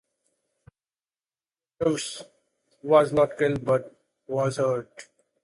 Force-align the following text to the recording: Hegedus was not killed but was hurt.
Hegedus 1.77 2.23
was 2.81 3.13
not 3.13 3.37
killed 3.37 3.63
but 3.63 3.95
was 4.27 4.57
hurt. 4.57 5.09